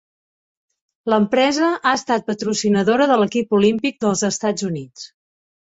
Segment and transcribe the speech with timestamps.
[1.13, 5.11] L'empresa ha estat patrocinadora de l'equip olímpic dels Estats Units.